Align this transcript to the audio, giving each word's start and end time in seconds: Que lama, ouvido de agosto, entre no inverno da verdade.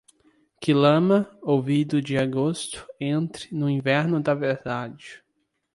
Que 0.59 0.73
lama, 0.73 1.27
ouvido 1.43 2.01
de 2.01 2.17
agosto, 2.17 2.87
entre 2.99 3.49
no 3.53 3.69
inverno 3.69 4.19
da 4.19 4.33
verdade. 4.33 5.21